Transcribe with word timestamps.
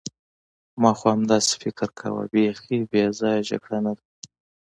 ما 0.81 0.91
خو 0.97 1.05
همداسې 1.15 1.53
فکر 1.63 1.87
کاوه، 1.99 2.23
بیخي 2.33 2.77
بې 2.91 3.03
ځایه 3.19 3.41
جګړه 3.49 3.79
نه 3.85 3.91
ده. 3.97 4.03